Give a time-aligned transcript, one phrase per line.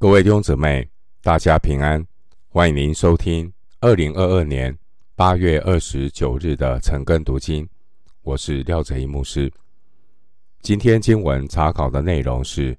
[0.00, 0.88] 各位弟兄姊妹，
[1.20, 2.02] 大家平安！
[2.48, 4.74] 欢迎您收听二零二二年
[5.14, 7.68] 八月二十九日的晨更读经。
[8.22, 9.52] 我是廖哲一牧师。
[10.62, 12.74] 今天经文查考的内容是《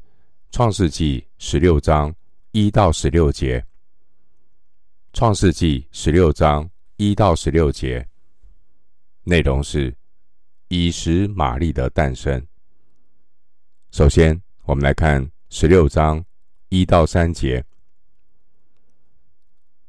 [0.49, 2.11] 创世纪》十六章
[2.53, 3.59] 一到十六节。
[5.13, 6.67] 《创世纪》十六章
[6.97, 8.03] 一到十六节
[9.25, 9.95] 内容是
[10.69, 12.43] 以实玛利的诞生。
[13.91, 16.25] 首先，我们来看十六章。
[16.73, 17.61] 一到三节，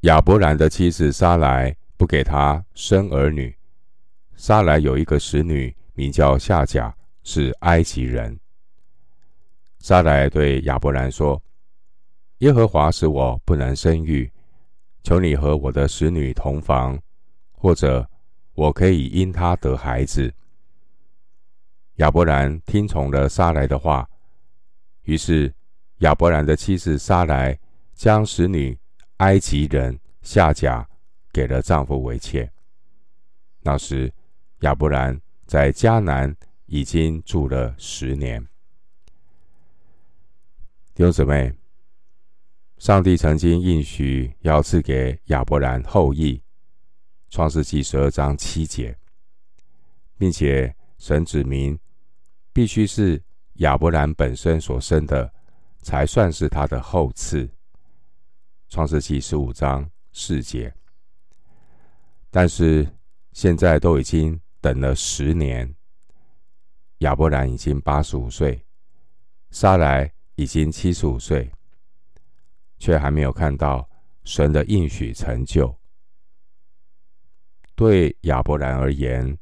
[0.01, 3.55] 亚伯兰的妻子撒莱不给他生儿女。
[4.35, 8.37] 撒莱有一个使女，名叫夏甲，是埃及人。
[9.79, 11.41] 撒莱对亚伯兰说
[12.39, 14.29] ：“耶和华使我不能生育，
[15.03, 17.01] 求你和我的使女同房，
[17.53, 18.05] 或者
[18.55, 20.33] 我可以因她得孩子。”
[21.95, 24.05] 亚伯兰听从了撒莱的话，
[25.03, 25.49] 于是。
[25.99, 27.57] 亚伯兰的妻子撒莱
[27.93, 28.77] 将使女
[29.17, 30.87] 埃及人夏甲
[31.31, 32.51] 给了丈夫为妾。
[33.61, 34.11] 那时，
[34.59, 38.45] 亚伯兰在迦南已经住了十年。
[40.93, 41.53] 弟兄姊妹，
[42.77, 46.35] 上帝曾经应许要赐给亚伯兰后裔，
[47.29, 48.97] 《创世记》十二章七节，
[50.17, 51.79] 并且神指明
[52.51, 53.21] 必须是
[53.53, 55.31] 亚伯兰本身所生的。
[55.83, 57.47] 才算是他的后嗣。
[58.69, 60.73] 创世记十五章四节。
[62.31, 62.87] 但是
[63.33, 65.71] 现在都已经等了十年，
[66.99, 68.59] 亚伯兰已经八十五岁，
[69.51, 71.51] 撒莱已经七十五岁，
[72.79, 73.87] 却还没有看到
[74.23, 75.71] 神的应许成就。
[77.75, 79.37] 对亚伯兰而言，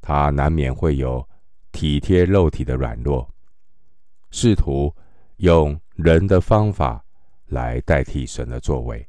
[0.00, 1.28] 他难免会有
[1.72, 3.28] 体贴肉体的软弱，
[4.30, 4.94] 试图。
[5.40, 7.02] 用人的方法
[7.46, 9.06] 来代替神的作为，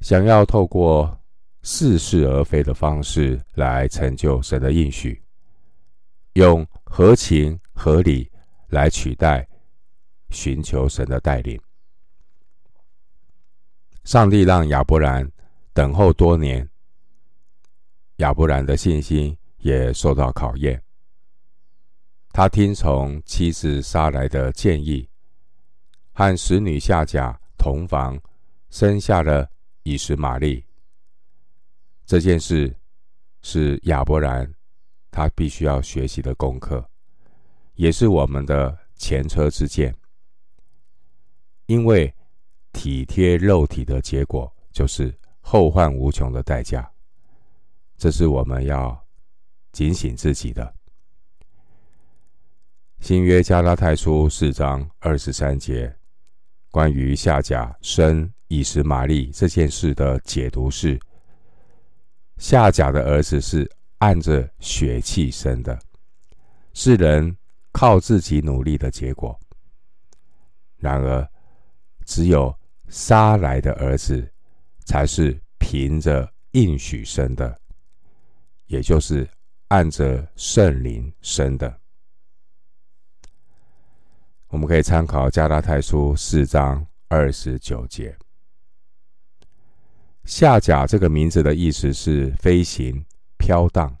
[0.00, 1.16] 想要透过
[1.62, 5.22] 似是而非的方式来成就神的应许，
[6.32, 8.28] 用合情合理
[8.66, 9.46] 来取代
[10.30, 11.60] 寻求神的带领。
[14.02, 15.30] 上帝让亚伯兰
[15.72, 16.68] 等候多年，
[18.16, 20.83] 亚伯兰的信心也受到考验。
[22.36, 25.08] 他听从妻子撒莱的建议，
[26.10, 28.20] 和使女夏甲同房，
[28.70, 29.48] 生下了
[29.84, 30.66] 以实玛利。
[32.04, 32.74] 这件事
[33.42, 34.52] 是亚伯兰
[35.12, 36.84] 他必须要学习的功课，
[37.74, 39.94] 也是我们的前车之鉴。
[41.66, 42.12] 因为
[42.72, 46.90] 体贴肉体的结果，就是后患无穷的代价。
[47.96, 49.06] 这是我们要
[49.70, 50.74] 警醒自己的。
[53.04, 55.94] 新约加拉太书四章二十三节，
[56.70, 60.98] 关于夏甲生以实玛利这件事的解读是：
[62.38, 65.78] 夏甲的儿子是按着血气生的，
[66.72, 67.36] 是人
[67.72, 69.38] 靠自己努力的结果；
[70.78, 71.28] 然而，
[72.06, 74.26] 只有撒莱的儿子
[74.86, 77.54] 才是凭着应许生的，
[78.64, 79.28] 也就是
[79.68, 81.83] 按着圣灵生的。
[84.54, 88.16] 我们可以参考加拉太书四章二十九节。
[90.22, 93.04] 夏甲这个名字的意思是飞行、
[93.36, 93.92] 飘荡。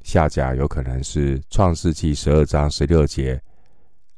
[0.00, 3.38] 夏甲有可能是创世纪十二章十六节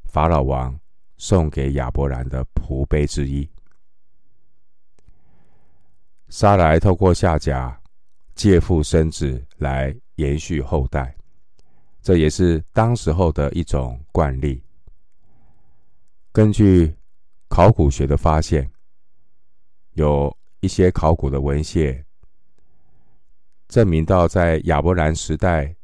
[0.05, 0.79] 法老王
[1.17, 3.45] 送给亚伯兰的仆碑之一。
[6.29, 7.77] 撒莱透过夏甲
[8.35, 11.13] 借腹生子来延续后代，
[12.01, 14.63] 这也是当时候的一种惯例。
[16.37, 16.95] 根据
[17.47, 18.69] 考古学的发现，
[19.93, 22.05] 有一些考古的文献
[23.67, 25.75] 证明到，在亚伯兰时代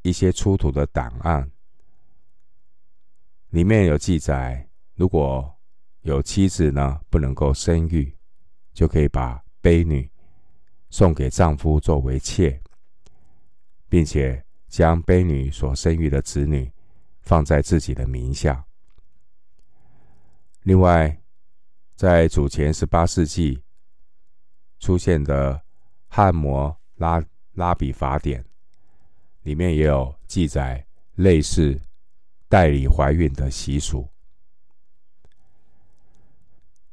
[0.00, 1.50] 一些出土的档案
[3.50, 5.54] 里面有记载，如果
[6.00, 8.10] 有妻子呢不能够生育，
[8.72, 10.10] 就可以把悲女
[10.88, 12.58] 送给丈夫作为妾，
[13.86, 16.72] 并且将悲女所生育的子女
[17.20, 18.64] 放在自己的名下。
[20.62, 21.20] 另外，
[21.96, 23.62] 在主前十八世纪
[24.78, 25.62] 出现的
[26.06, 28.44] 汉谟拉拉比法典
[29.42, 31.80] 里面也有记载类似
[32.48, 34.06] 代理怀孕的习俗。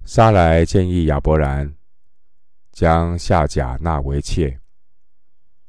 [0.05, 1.75] 撒莱建议亚伯兰
[2.71, 4.57] 将夏甲纳为妾，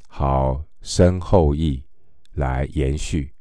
[0.06, 1.84] 好生后裔
[2.32, 3.34] 来延续。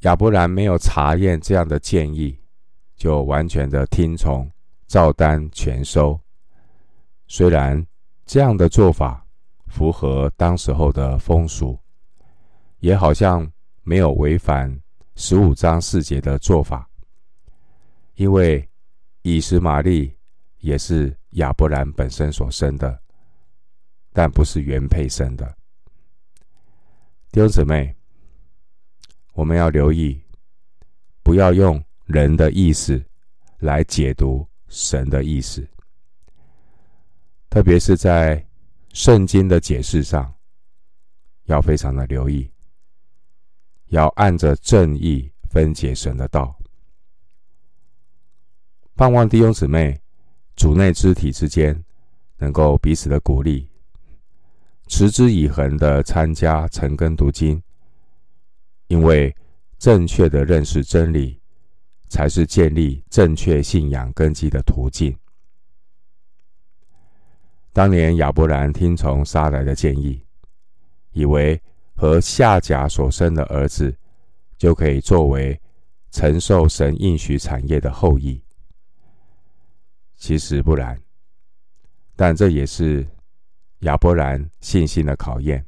[0.00, 2.38] 亚伯兰没有查验这样的建议，
[2.96, 4.48] 就完全的听从，
[4.86, 6.18] 照单全收。
[7.26, 7.84] 虽然
[8.24, 9.26] 这样的做法
[9.66, 11.78] 符合当时候的风俗，
[12.80, 13.50] 也好像
[13.82, 14.80] 没有违反
[15.14, 16.88] 十五章四节的做法，
[18.14, 18.68] 因为
[19.22, 20.14] 以实玛利
[20.58, 23.00] 也是亚伯兰本身所生的，
[24.12, 25.56] 但不是原配生的。
[27.32, 27.95] 弟兄姊妹，
[29.36, 30.18] 我们要留意，
[31.22, 33.04] 不要用人的意思
[33.58, 35.68] 来解读神的意思，
[37.50, 38.42] 特别是在
[38.94, 40.32] 圣经的解释上，
[41.44, 42.50] 要非常的留意，
[43.88, 46.58] 要按着正义分解神的道。
[48.94, 50.00] 盼望弟兄姊妹，
[50.54, 51.84] 主内肢体之间
[52.38, 53.68] 能够彼此的鼓励。
[54.86, 57.62] 持之以恒的参加晨更读经，
[58.88, 59.34] 因为
[59.78, 61.40] 正确的认识真理，
[62.08, 65.16] 才是建立正确信仰根基的途径。
[67.72, 70.24] 当年亚伯兰听从撒莱的建议，
[71.12, 71.60] 以为
[71.94, 73.94] 和夏甲所生的儿子
[74.56, 75.60] 就可以作为
[76.10, 78.42] 承受神应许产业的后裔，
[80.16, 81.00] 其实不然，
[82.14, 83.06] 但这也是。
[83.80, 85.64] 亚伯兰信心的考验，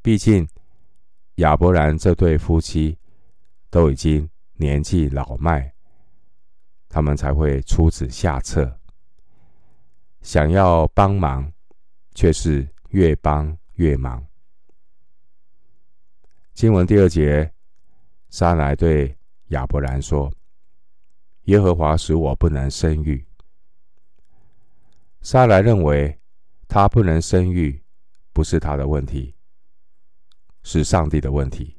[0.00, 0.48] 毕竟
[1.36, 2.98] 亚伯兰这对夫妻
[3.70, 5.72] 都已经年纪老迈，
[6.88, 8.78] 他们才会出此下策，
[10.22, 11.52] 想要帮忙，
[12.14, 14.24] 却是越帮越忙。
[16.52, 17.52] 经文第二节，
[18.30, 19.16] 撒莱对
[19.48, 20.32] 亚伯兰说
[21.44, 23.26] ：“耶和华使我不能生育。”
[25.22, 26.18] 撒莱认为。
[26.66, 27.80] 他不能生育，
[28.32, 29.33] 不是他的问题，
[30.64, 31.76] 是上帝的问题。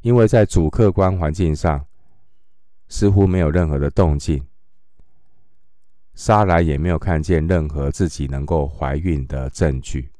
[0.00, 1.86] 因为在主客观环境上，
[2.88, 4.44] 似乎没有任何的动静，
[6.14, 10.10] 莎莱也没有看见任何自己能够怀孕的证据。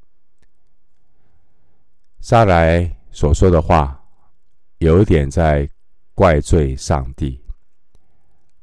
[2.21, 4.05] 莎莱所说的话，
[4.79, 5.69] 有一点在
[6.15, 7.41] 怪罪上帝，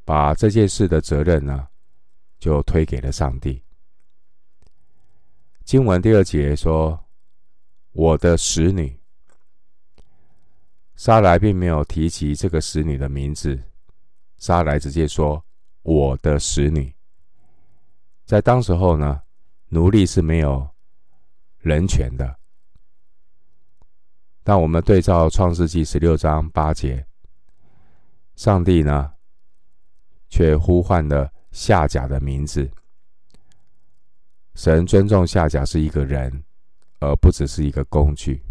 [0.03, 1.67] 把这件事的责任呢，
[2.39, 3.63] 就推给了上帝。
[5.63, 6.99] 经文第二节说
[7.93, 8.99] ：“我的使女。”
[10.95, 13.59] 沙莱并没有提及这个使女的名字，
[14.37, 15.43] 沙莱直接说
[15.81, 16.93] ：“我的使女。”
[18.25, 19.21] 在当时候呢，
[19.69, 20.69] 奴隶是没有
[21.57, 22.37] 人权的。
[24.43, 27.05] 但我们对照创世纪十六章八节，
[28.35, 29.13] 上帝呢，
[30.29, 32.69] 却呼唤了夏甲的名字。
[34.55, 36.43] 神尊重夏甲是一个人，
[37.03, 38.41] 而不只是一个工具。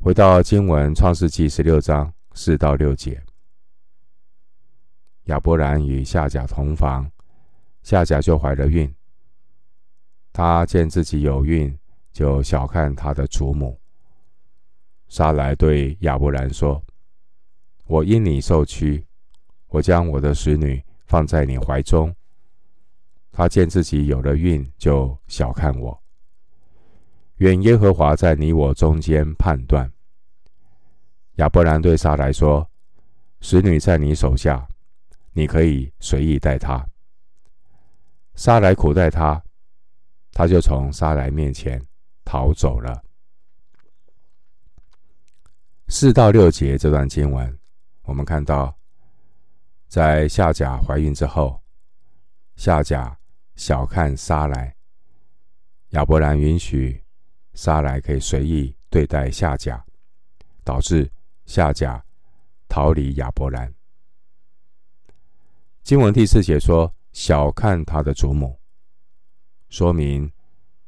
[0.00, 3.22] 回到经文，《创世纪》十六章四到六节，
[5.24, 7.10] 亚伯兰与夏甲同房，
[7.82, 8.92] 夏甲就怀了孕。
[10.32, 11.78] 他见自己有孕，
[12.10, 13.78] 就小看他的祖母。
[15.08, 16.82] 撒莱对亚伯兰说
[17.86, 19.06] ：“我因你受屈，
[19.68, 22.12] 我将我的使女放在你怀中。”
[23.32, 25.98] 他见自己有了孕，就小看我。
[27.38, 29.90] 愿耶和华在你我中间判断。
[31.36, 32.70] 亚伯兰对撒莱说
[33.40, 34.68] ：“使女在你手下，
[35.32, 36.86] 你可以随意待她。”
[38.36, 39.42] 撒莱苦待他，
[40.32, 41.82] 他就从撒莱面前
[42.24, 43.02] 逃走了。
[45.88, 47.58] 四到六节这段经文，
[48.04, 48.76] 我们看到，
[49.88, 51.60] 在夏甲怀孕之后，
[52.56, 53.18] 夏甲。
[53.62, 54.74] 小看沙莱，
[55.90, 57.00] 亚伯兰允许
[57.54, 59.80] 沙莱可以随意对待夏甲，
[60.64, 61.08] 导致
[61.46, 62.04] 夏甲
[62.68, 63.72] 逃离亚伯兰。
[65.84, 68.58] 经文第四节说：“小看他的祖母”，
[69.70, 70.28] 说明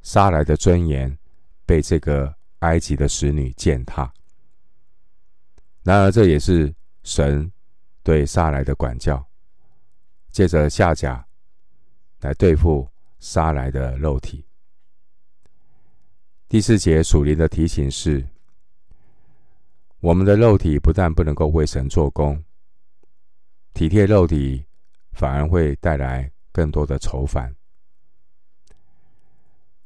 [0.02, 1.16] 沙莱的尊严
[1.64, 4.12] 被这个埃及的使女践踏。
[5.85, 7.52] 然而，这也是神
[8.02, 9.25] 对沙莱的管教，
[10.33, 11.25] 借着夏甲。
[12.25, 12.88] 来对付
[13.19, 14.43] 杀来的肉体。
[16.49, 18.26] 第四节属灵的提醒是：
[20.00, 22.43] 我们的肉体不但不能够为神做工，
[23.75, 24.64] 体贴肉体
[25.12, 27.54] 反而会带来更多的愁烦。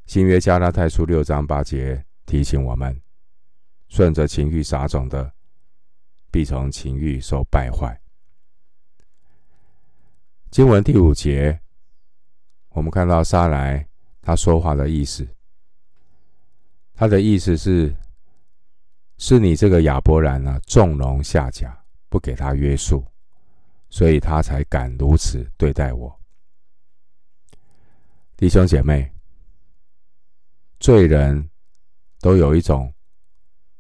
[0.07, 2.97] 新约加拉太书六章八节提醒我们：
[3.89, 5.33] 顺着情欲撒种的，
[6.31, 8.01] 必从情欲受败坏。
[10.53, 11.61] 经文第五节。
[12.79, 13.85] 我们看到撒来
[14.23, 15.27] 他说话的意思，
[16.95, 17.93] 他的意思是
[19.17, 21.77] 是你这个亚伯兰呢，纵容下甲，
[22.09, 23.05] 不给他约束，
[23.91, 26.17] 所以他才敢如此对待我。
[28.37, 29.13] 弟兄姐妹，
[30.79, 31.51] 罪人
[32.21, 32.95] 都有一种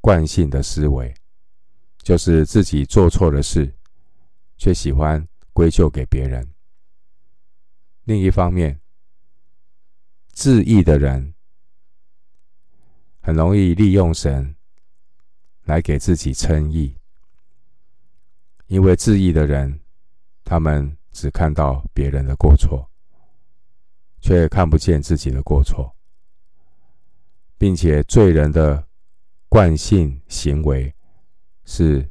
[0.01, 1.15] 惯性的思维，
[1.99, 3.73] 就是自己做错了事，
[4.57, 6.45] 却喜欢归咎给别人。
[8.03, 8.81] 另一方面，
[10.39, 11.35] 自义的人
[13.21, 14.55] 很容易利用神
[15.65, 16.97] 来给自己称义，
[18.69, 19.81] 因为自义的人，
[20.45, 22.89] 他们只看到别人的过错，
[24.21, 25.93] 却看不见自己的过错，
[27.59, 28.87] 并且罪人的
[29.49, 30.95] 惯性行为
[31.65, 32.09] 是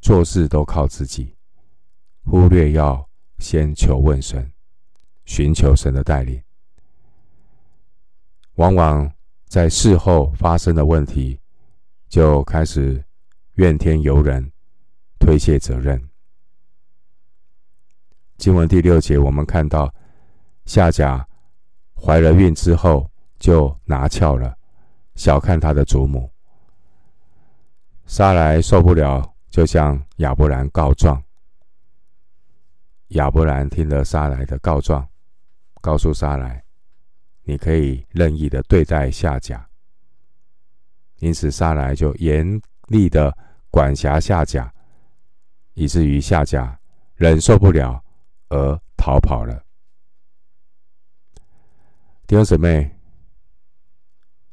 [0.00, 1.36] 做事都靠自己，
[2.24, 3.08] 忽略要
[3.38, 4.50] 先求问神。
[5.24, 6.42] 寻求神的带领，
[8.60, 9.10] 往往
[9.46, 11.40] 在事后发生的问题，
[12.10, 13.02] 就开始
[13.54, 14.52] 怨天尤人，
[15.18, 15.98] 推卸责任。
[18.36, 19.90] 经文第六节，我们看到
[20.66, 21.26] 夏甲
[21.94, 24.54] 怀了孕之后就拿翘了，
[25.14, 26.30] 小看他的祖母。
[28.04, 31.22] 沙莱受不了，就向亚伯兰告状。
[33.08, 35.08] 亚伯兰听了沙莱的告状。
[35.80, 36.62] 告诉沙莱，
[37.50, 39.68] 你可以任意的对待夏甲。
[41.18, 43.36] 因此，撒莱就严厉的
[43.70, 44.72] 管辖夏甲，
[45.74, 46.78] 以至于夏甲
[47.16, 48.00] 忍受不了
[48.50, 49.64] 而逃跑了。
[52.28, 52.88] 弟兄姊妹，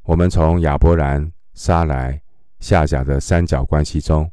[0.01, 2.19] 我们从亚伯兰、撒莱、
[2.59, 4.31] 夏甲的三角关系中，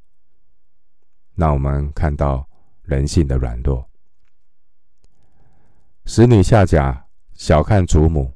[1.34, 2.48] 让我们看到
[2.80, 3.86] 人性的软弱。
[6.06, 8.33] 使女夏甲小看祖母，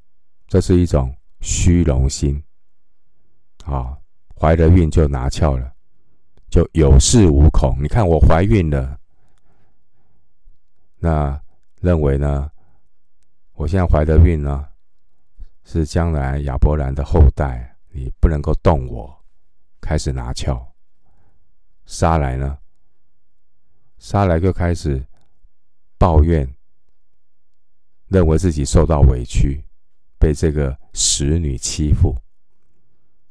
[0.49, 2.43] 这是一种虚荣心。
[3.64, 3.97] 啊，
[4.35, 5.73] 怀了孕就拿翘了，
[6.49, 7.76] 就有恃无恐。
[7.81, 8.99] 你看我怀孕了，
[10.99, 11.38] 那
[11.81, 12.50] 认为呢？
[13.52, 14.67] 我现在怀的孕呢，
[15.64, 19.14] 是将来亚伯兰的后代，你不能够动我，
[19.81, 20.67] 开始拿翘。
[21.85, 22.57] 撒莱呢？
[23.99, 25.05] 撒莱就开始
[25.99, 26.49] 抱怨。
[28.07, 29.62] 认为自己受到委屈，
[30.19, 32.15] 被这个使女欺负，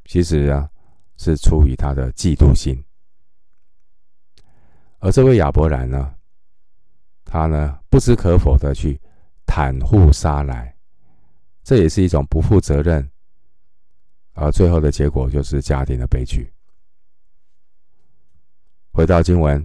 [0.06, 0.70] 其实啊
[1.18, 2.82] 是出于他的嫉妒心。
[5.00, 6.16] 而这位亚伯兰呢，
[7.24, 9.00] 他呢不知可否的去
[9.46, 10.76] 袒护撒莱，
[11.64, 13.08] 这也是一种不负责任，
[14.34, 16.52] 而最后的结果就是家庭的悲剧。
[18.92, 19.64] 回到经文，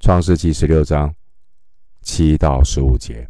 [0.00, 1.14] 创世记十六章
[2.02, 3.26] 七到十五节。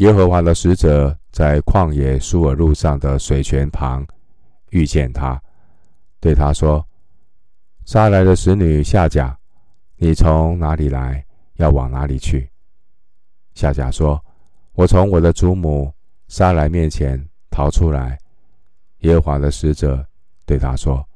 [0.00, 4.02] 耶和华的使者在旷野苏尔路上的水泉旁
[4.70, 5.38] 遇见他，
[6.18, 6.82] 对他说
[7.84, 9.38] ：“撒莱的使女夏甲，
[9.96, 11.22] 你从哪里来？
[11.56, 12.50] 要往哪里去？”
[13.52, 14.18] 夏甲说
[14.72, 15.92] ：“我从我的祖母
[16.28, 18.18] 撒莱面前逃出来。”
[19.00, 20.02] 耶和华的使者
[20.46, 21.06] 对他说：“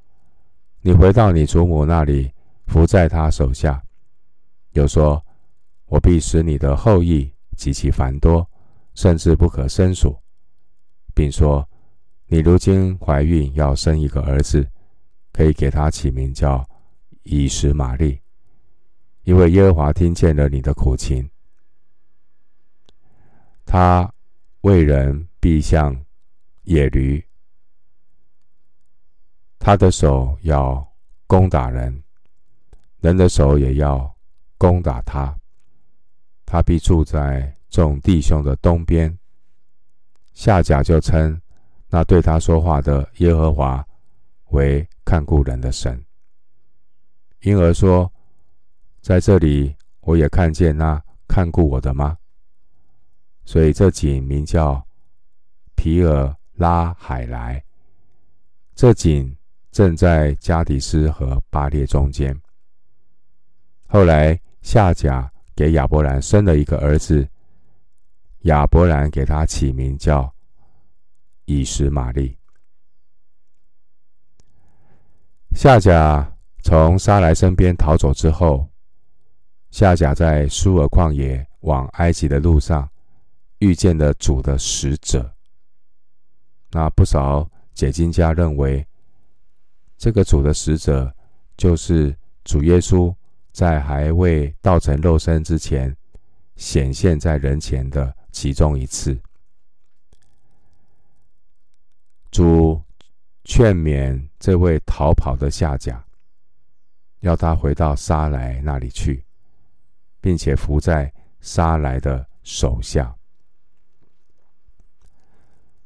[0.85, 2.31] 你回到你祖母那里，
[2.67, 3.83] 伏在她手下。”
[4.73, 5.25] 又说
[5.89, 8.47] ：“我必使你的后裔极其繁多。”
[8.95, 10.17] 甚至不可胜数，
[11.15, 11.69] 并说
[12.27, 14.65] ：“你如今怀孕，要生一个儿子，
[15.33, 16.65] 可以给他起名叫
[17.25, 18.21] 以实玛利，
[19.25, 21.29] 因为耶和华听见了你的苦情。
[23.67, 24.09] 他
[24.61, 25.95] 为人必像
[26.63, 27.23] 野驴，
[29.59, 30.87] 他的手要
[31.27, 32.03] 攻打人，
[33.01, 34.17] 人的手也要
[34.57, 35.37] 攻打他，
[36.47, 39.13] 他必住在。”众弟兄的东边，
[40.33, 41.37] 夏甲就称
[41.89, 43.85] 那对他说话的耶和华
[44.51, 46.01] 为看顾人的神，
[47.43, 48.09] 因而说，
[49.01, 52.17] 在这里我也看见那看顾我的吗？
[53.45, 54.81] 所以这井名叫
[55.75, 57.61] 皮尔拉海莱。
[58.77, 59.37] 这井
[59.73, 62.41] 正在加迪斯和巴列中间。
[63.89, 67.29] 后来夏甲给亚伯兰生了一个儿子。
[68.45, 70.31] 亚伯兰给他起名叫
[71.47, 72.37] 以实玛利。
[75.55, 76.31] 夏甲
[76.63, 78.69] 从沙莱身边逃走之后，
[79.71, 82.87] 夏甲在苏尔旷野往埃及的路上
[83.61, 85.35] 遇见了主的使者。
[86.71, 88.87] 那不少解经家认为，
[89.97, 91.15] 这个主的使者
[91.57, 93.15] 就是主耶稣
[93.53, 95.97] 在还未道成肉身之前
[96.57, 98.15] 显现在人前的。
[98.35, 99.17] 其中一次，
[102.33, 102.83] 主
[103.45, 106.05] 劝勉这位逃跑的夏甲，
[107.21, 109.25] 要他回到沙莱那里去，
[110.21, 113.15] 并且伏在沙莱的手下。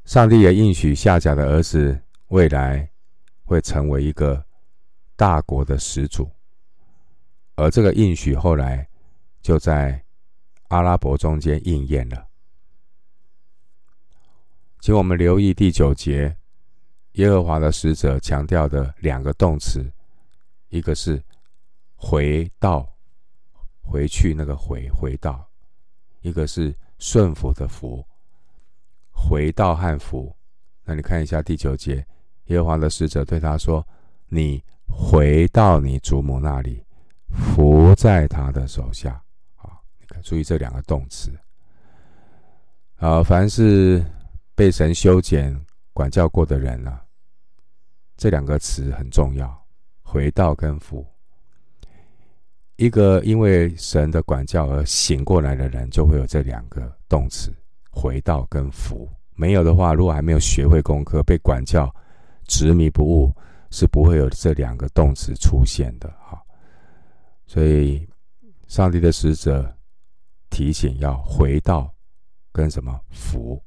[0.07, 2.90] 上帝也应许夏甲的儿子未来
[3.45, 4.43] 会成为一个
[5.17, 6.31] 大国的始祖，
[7.57, 8.88] 而这个应许后来
[9.43, 10.02] 就在
[10.69, 12.27] 阿拉伯中间应验了。
[14.80, 16.35] 请我们留意第九节，
[17.12, 19.85] 耶和华的使者强调的两个动词，
[20.68, 21.20] 一个是
[21.97, 22.88] 回到，
[23.82, 25.35] 回去那个回，回到；
[26.20, 28.06] 一个是顺服的服，
[29.11, 30.32] 回到和服。
[30.85, 32.06] 那你看一下第九节，
[32.44, 33.87] 耶和华的使者对他说
[34.30, 36.85] ：“你回到你祖母那里，
[37.30, 39.20] 伏在他的手下。”
[39.58, 41.37] 啊，你看，注意这两个动词。
[42.99, 44.02] 啊，凡是。
[44.58, 45.56] 被神修剪、
[45.92, 47.00] 管教过的人啊，
[48.16, 49.48] 这两个词很重要。
[50.02, 51.06] 回到跟服，
[52.74, 57.54] 一个因为神的管教而醒过来的人，就会有这两个动词：
[57.88, 59.08] 回到跟服。
[59.36, 61.94] 没有的话，如果还没有学会功课，被管教
[62.48, 63.32] 执迷不悟，
[63.70, 66.08] 是不会有这两个动词出现的。
[66.18, 66.42] 哈，
[67.46, 68.04] 所以
[68.66, 69.72] 上帝的使者
[70.50, 71.88] 提醒要回到
[72.50, 73.62] 跟什么服。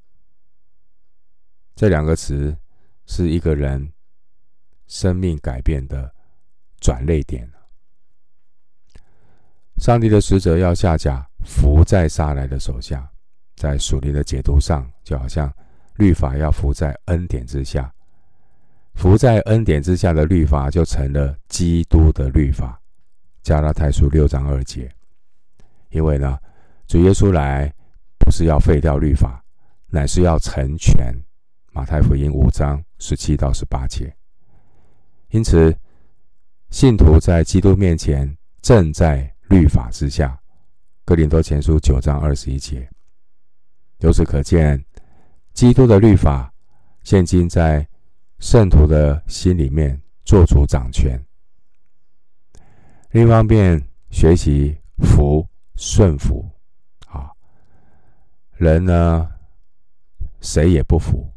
[1.82, 2.56] 这两个词
[3.08, 3.92] 是一个人
[4.86, 6.14] 生命改变的
[6.80, 7.52] 转捩点。
[9.78, 13.10] 上帝的使者要下甲伏在撒来的手下，
[13.56, 15.52] 在属灵的解读上，就好像
[15.96, 17.92] 律法要伏在恩典之下，
[18.94, 22.80] 伏在恩典之下的律法就成了基督的律法。
[23.42, 24.94] 加拉太书六章二节，
[25.90, 26.38] 因为呢，
[26.86, 27.74] 主耶稣来
[28.20, 29.44] 不是要废掉律法，
[29.88, 31.12] 乃是要成全。
[31.74, 34.14] 马太福音五章十七到十八节，
[35.30, 35.74] 因此
[36.70, 40.38] 信徒在基督面前正在律法之下。
[41.06, 42.90] 哥林多前书九章二十一节，
[44.00, 44.84] 由此可见，
[45.54, 46.54] 基督的律法
[47.04, 47.88] 现今在
[48.40, 51.18] 圣徒的心里面做主掌权。
[53.12, 56.46] 另一方面，学习服顺服
[57.08, 57.32] 啊，
[58.58, 59.32] 人呢，
[60.42, 61.31] 谁也不服。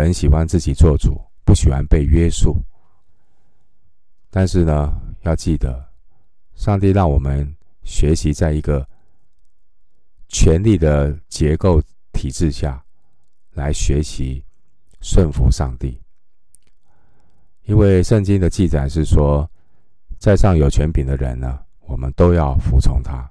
[0.00, 2.56] 人喜欢自己做主，不喜欢被约束。
[4.30, 5.88] 但是呢，要记得，
[6.54, 8.86] 上帝让我们学习在一个
[10.28, 11.80] 权力的结构
[12.12, 12.82] 体制下
[13.52, 14.44] 来学习
[15.00, 16.00] 顺服上帝。
[17.62, 19.48] 因为圣经的记载是说，
[20.18, 23.30] 在上有权柄的人呢，我们都要服从他，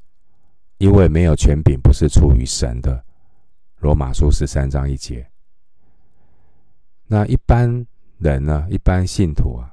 [0.77, 3.03] 因为没有权柄不是出于神的。
[3.79, 5.29] 罗马书十三章一节。
[7.13, 7.85] 那一般
[8.17, 8.65] 人呢？
[8.71, 9.71] 一般信徒啊，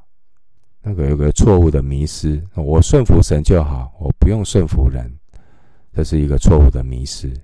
[0.82, 5.10] 那个有个错误的迷失，我顺服神就好，我不用顺服人，
[5.94, 7.34] 这是一个错误的迷失。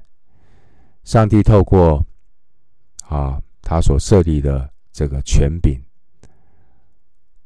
[1.04, 2.04] 上帝透过
[3.08, 5.80] 啊，他所设立的这个权柄，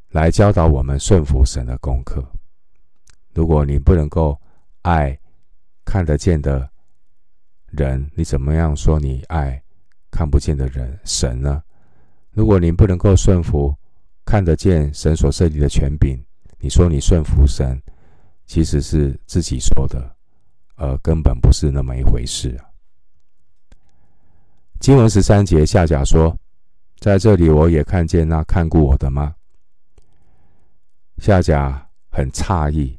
[0.08, 2.20] 来教导我们顺服神的功课。
[3.32, 4.36] 如果你不能够
[4.82, 5.16] 爱
[5.84, 6.68] 看得见的
[7.68, 9.62] 人，你怎么样说你爱
[10.10, 11.62] 看不见的人神呢？
[12.32, 13.74] 如果您不能够顺服
[14.24, 16.16] 看得见神所设立的权柄，
[16.58, 17.80] 你说你顺服神，
[18.46, 20.14] 其实是自己说的，
[20.76, 22.64] 而根本不是那么一回事啊。
[24.78, 26.34] 经文十三节，夏甲说
[27.00, 29.34] ：“在这里我也看见那看顾我的吗？”
[31.18, 32.98] 夏甲很诧异，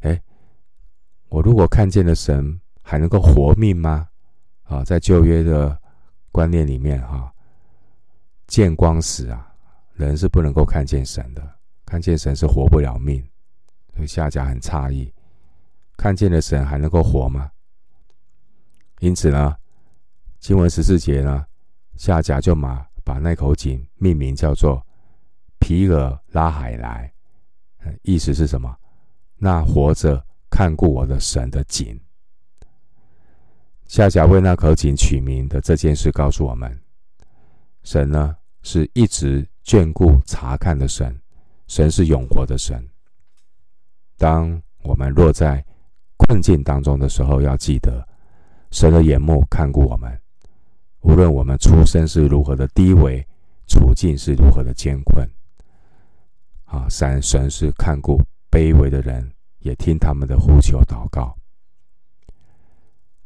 [0.00, 0.20] 哎，
[1.28, 4.06] 我如果看见了神，还能够活命吗？
[4.64, 5.76] 啊，在旧约的
[6.30, 7.32] 观念里面，哈。
[8.46, 9.52] 见光死啊，
[9.94, 11.42] 人是不能够看见神的，
[11.84, 13.24] 看见神是活不了命。
[13.94, 15.12] 所以夏甲很诧异，
[15.96, 17.50] 看见了神还能够活吗？
[19.00, 19.56] 因此呢，
[20.38, 21.46] 经文十四节呢，
[21.96, 24.84] 夏甲就马把那口井命名叫做
[25.58, 27.12] 皮尔拉海莱，
[28.02, 28.76] 意思是什么？
[29.38, 31.98] 那活着看顾我的神的井。
[33.86, 36.78] 夏甲为那口井取名的这件事，告诉我们。
[37.86, 41.16] 神呢，是一直眷顾查看的神，
[41.68, 42.84] 神是永活的神。
[44.18, 45.64] 当我们落在
[46.16, 48.04] 困境当中的时候，要记得
[48.72, 50.20] 神的眼目看顾我们，
[51.02, 53.24] 无论我们出身是如何的低微，
[53.68, 55.24] 处境是如何的艰困。
[56.64, 58.20] 啊，三神是看顾
[58.50, 61.32] 卑微的人，也听他们的呼求祷告。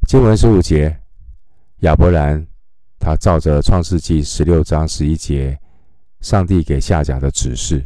[0.06, 1.00] 经文十五节，
[1.78, 2.46] 亚伯兰。
[3.00, 5.58] 他照着创世纪十六章十一节
[6.20, 7.84] 上帝给夏甲的指示，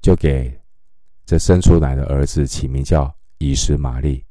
[0.00, 0.56] 就给
[1.26, 4.24] 这生出来的儿子起名叫以实玛利。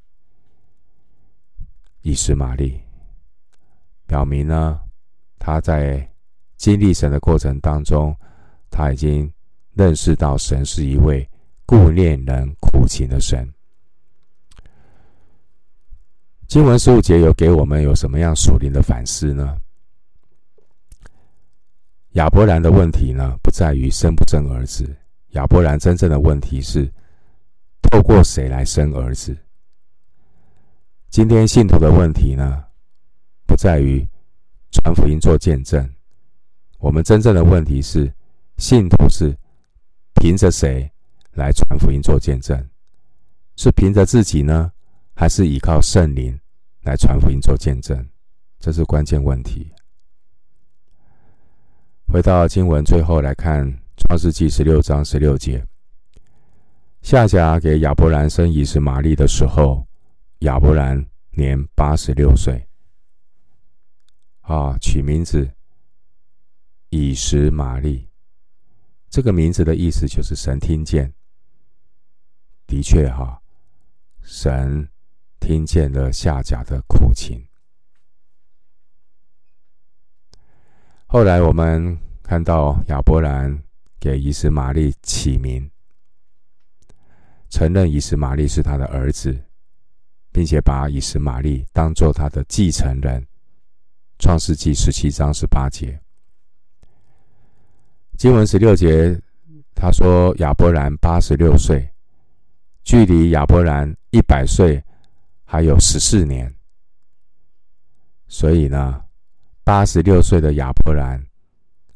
[2.01, 2.79] 以实玛利
[4.07, 4.79] 表明呢，
[5.37, 6.09] 他在
[6.55, 8.15] 经历神的过程当中，
[8.71, 9.29] 他已经
[9.73, 11.29] 认识到神是一位
[11.65, 13.45] 顾念人苦情的神。
[16.47, 19.57] 经文十五节有给我们有什么样属灵的反思呢？
[22.13, 24.95] 亚伯兰的问题呢，不在于生不生儿子，
[25.31, 26.91] 亚伯兰真正的问题是
[27.83, 29.37] 透过谁来生儿子。
[31.09, 32.63] 今天信徒的问题呢，
[33.45, 34.05] 不在于
[34.71, 35.87] 传福音做见证，
[36.79, 38.11] 我们真正的问题是
[38.57, 39.35] 信徒是
[40.15, 40.91] 凭着谁
[41.33, 42.57] 来传福音做见证？
[43.55, 44.71] 是凭着自己呢，
[45.13, 46.37] 还是依靠圣灵
[46.81, 48.03] 来传福音做见证？
[48.59, 49.71] 这是关键问题。
[52.11, 55.63] 回到经文最后来看《创世记》十六章十六节，
[57.03, 59.85] 夏甲给亚伯兰生以实玛利的时候，
[60.39, 62.67] 亚伯兰年八十六岁。
[64.41, 65.47] 啊，取名字
[66.89, 68.09] 以实玛利，
[69.11, 71.13] 这个名字的意思就是神听见。
[72.65, 73.39] 的确，哈，
[74.23, 74.89] 神
[75.39, 77.48] 听见了夏甲的苦情。
[81.11, 83.59] 后来我们看到亚伯兰
[83.99, 85.67] 给以实玛利起名，
[87.49, 89.35] 承认以实玛利是他的儿子，
[90.31, 93.25] 并且把以实玛利当做他的继承人。
[94.19, 95.99] 创世纪十七章十八节，
[98.15, 99.19] 经文十六节，
[99.73, 101.91] 他说亚伯兰八十六岁，
[102.83, 104.83] 距离亚伯兰一百岁
[105.43, 106.55] 还有十四年，
[108.27, 109.08] 所以呢。
[109.69, 111.23] 八十六岁的亚伯兰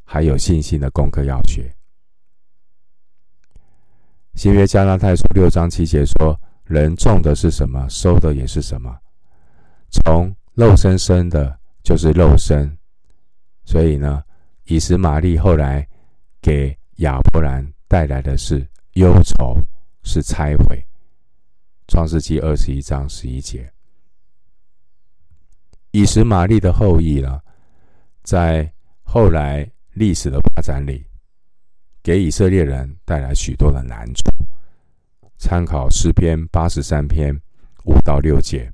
[0.04, 1.76] 还有信心的功课要学。
[4.36, 8.96] 新约加拉太书六章七节说：“人种的是什么，收的也是什么。
[9.90, 12.72] 从肉身生的，就是肉身。
[13.66, 14.24] 所以呢，
[14.66, 15.84] 以实玛利后来
[16.44, 18.60] 给亚伯兰带来的是
[18.92, 19.58] 忧愁，
[20.04, 20.80] 是拆毁。”
[21.90, 23.68] 创世记二十一章十一节，
[25.90, 27.43] 以实玛利的后裔了。
[28.24, 28.72] 在
[29.04, 31.06] 后来历史的发展里，
[32.02, 34.24] 给以色列人带来许多的难处。
[35.38, 37.38] 参考诗篇八十三篇
[37.84, 38.72] 五到六节。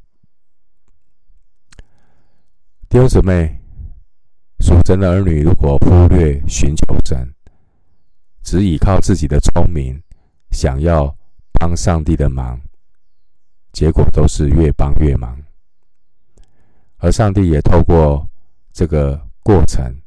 [2.87, 3.59] 弟兄姊妹，
[4.59, 7.27] 属神的儿女如果忽略寻求神，
[8.43, 9.99] 只依靠自己的聪明，
[10.51, 11.13] 想要
[11.53, 12.61] 帮上帝的忙，
[13.71, 15.41] 结果都是越帮越忙。
[16.97, 18.29] 而上帝也透过
[18.71, 19.27] 这个。
[19.49, 19.99] 过程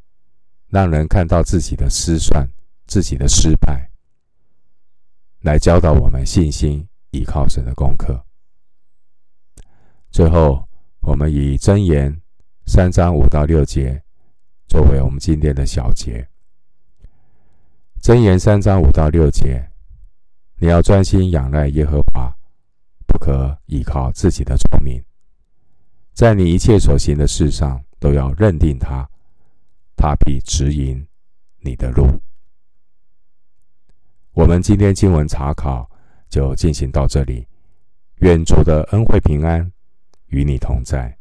[0.68, 2.48] 让人看到自己的失算、
[2.86, 3.90] 自己的失败，
[5.40, 8.24] 来教导我们信心、依靠神的功课。
[10.12, 10.64] 最后，
[11.00, 12.22] 我们以箴言
[12.66, 14.00] 三章五到六节
[14.68, 16.24] 作为我们今天的小结。
[18.00, 19.68] 箴言三章五到六节，
[20.60, 22.32] 你要专心仰赖耶和华，
[23.08, 25.02] 不可依靠自己的聪明，
[26.12, 29.08] 在你一切所行的事上都要认定他。
[30.02, 31.06] 他必指引
[31.60, 32.20] 你的路。
[34.32, 35.88] 我们今天经文查考
[36.28, 37.46] 就进行到这里。
[38.16, 39.70] 愿主的恩惠平安
[40.26, 41.16] 与你同在。